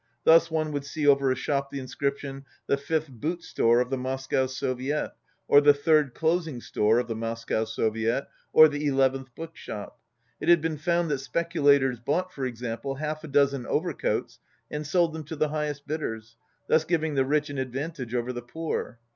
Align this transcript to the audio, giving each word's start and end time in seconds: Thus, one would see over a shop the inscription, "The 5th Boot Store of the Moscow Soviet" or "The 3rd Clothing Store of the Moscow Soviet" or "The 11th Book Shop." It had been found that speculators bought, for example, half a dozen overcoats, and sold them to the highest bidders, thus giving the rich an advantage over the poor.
Thus, 0.23 0.49
one 0.49 0.71
would 0.71 0.83
see 0.83 1.05
over 1.07 1.31
a 1.31 1.35
shop 1.35 1.69
the 1.69 1.77
inscription, 1.77 2.43
"The 2.65 2.75
5th 2.75 3.07
Boot 3.09 3.43
Store 3.43 3.79
of 3.81 3.91
the 3.91 3.99
Moscow 3.99 4.47
Soviet" 4.47 5.11
or 5.47 5.61
"The 5.61 5.75
3rd 5.75 6.15
Clothing 6.15 6.59
Store 6.59 6.97
of 6.97 7.07
the 7.07 7.15
Moscow 7.15 7.65
Soviet" 7.65 8.25
or 8.51 8.67
"The 8.67 8.87
11th 8.87 9.27
Book 9.35 9.55
Shop." 9.55 9.99
It 10.39 10.49
had 10.49 10.59
been 10.59 10.79
found 10.79 11.11
that 11.11 11.19
speculators 11.19 11.99
bought, 11.99 12.33
for 12.33 12.47
example, 12.47 12.95
half 12.95 13.23
a 13.23 13.27
dozen 13.27 13.67
overcoats, 13.67 14.39
and 14.71 14.87
sold 14.87 15.13
them 15.13 15.23
to 15.25 15.35
the 15.35 15.49
highest 15.49 15.85
bidders, 15.85 16.35
thus 16.67 16.83
giving 16.83 17.13
the 17.13 17.23
rich 17.23 17.51
an 17.51 17.59
advantage 17.59 18.15
over 18.15 18.33
the 18.33 18.41
poor. 18.41 18.97